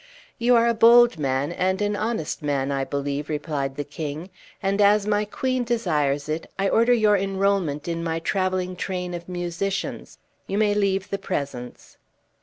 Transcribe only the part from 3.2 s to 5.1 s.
replied the king; "and as